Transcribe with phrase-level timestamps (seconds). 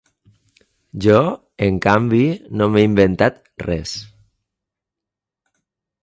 [1.05, 1.17] Jo,
[1.65, 2.21] en canvi,
[2.61, 3.93] no m'he inventat res.